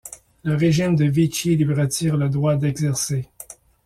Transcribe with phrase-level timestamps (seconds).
[0.41, 3.29] Le Régime de Vichy lui retire le droit d'exercer.